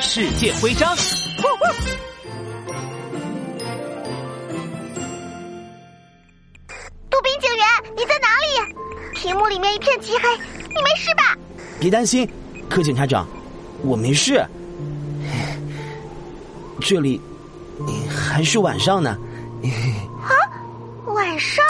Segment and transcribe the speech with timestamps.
[0.00, 0.96] 世界徽章。
[7.10, 8.74] 杜宾警员，你在哪里？
[9.14, 10.28] 屏幕里面一片漆黑，
[10.68, 11.36] 你没事吧？
[11.80, 12.28] 别担心，
[12.70, 13.26] 柯检察长，
[13.82, 14.44] 我没事。
[16.80, 17.20] 这里
[18.08, 19.18] 还是晚上呢。
[20.22, 20.30] 啊，
[21.06, 21.64] 晚上？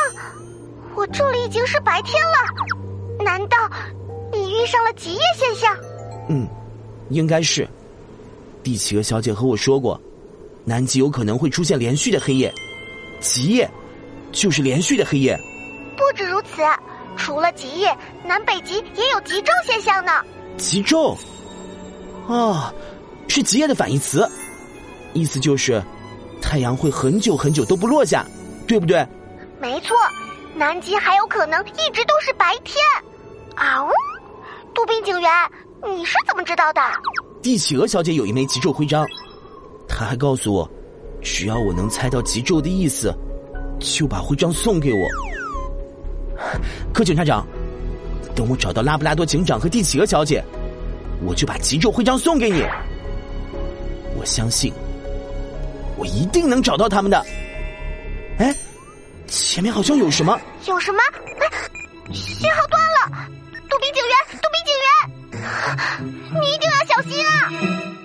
[0.94, 3.24] 我这里已经是白天了。
[3.24, 3.56] 难道
[4.32, 5.74] 你遇上了极夜现象？
[6.28, 6.46] 嗯，
[7.08, 7.66] 应该是。
[8.68, 9.98] 蒂企鹅小姐和我说过，
[10.62, 12.52] 南极有可能会出现连续的黑夜，
[13.18, 13.66] 极夜
[14.30, 15.34] 就是连续的黑夜。
[15.96, 16.60] 不止如此，
[17.16, 20.12] 除了极夜，南北极也有极昼现象呢。
[20.58, 21.16] 极昼？
[22.26, 22.70] 哦，
[23.26, 24.30] 是极夜的反义词，
[25.14, 25.82] 意思就是
[26.42, 28.22] 太阳会很久很久都不落下，
[28.66, 29.02] 对不对？
[29.58, 29.96] 没错，
[30.54, 32.76] 南极还有可能一直都是白天。
[33.56, 33.88] 啊呜！
[34.74, 35.30] 杜宾警员，
[35.86, 36.82] 你是怎么知道的？
[37.42, 39.06] 帝企鹅小姐有一枚极昼徽章，
[39.88, 40.68] 她还告诉我，
[41.22, 43.14] 只要我能猜到极昼的意思，
[43.78, 45.08] 就把徽章送给我。
[46.92, 47.46] 柯警察长，
[48.34, 50.44] 等我找到拉布拉多警长和帝企鹅小姐，
[51.24, 52.62] 我就把极昼徽章送给你。
[54.16, 54.72] 我相信，
[55.96, 57.24] 我一定能找到他们的。
[58.38, 58.54] 哎，
[59.26, 60.38] 前面好像有什么？
[60.66, 60.98] 有什么？
[61.38, 61.46] 哎，
[62.12, 63.28] 信号断了！
[63.68, 64.12] 杜宾警员，
[64.42, 67.97] 杜宾警员， 你一定要小心啊！